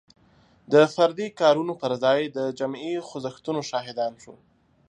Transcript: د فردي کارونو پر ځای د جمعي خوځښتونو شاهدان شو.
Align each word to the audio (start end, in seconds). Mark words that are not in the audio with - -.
د 0.71 0.73
فردي 0.95 1.27
کارونو 1.41 1.73
پر 1.81 1.91
ځای 2.03 2.19
د 2.37 2.39
جمعي 2.59 2.95
خوځښتونو 3.07 3.59
شاهدان 3.69 4.13
شو. 4.23 4.35